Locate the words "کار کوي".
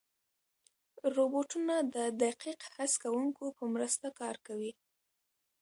4.19-4.71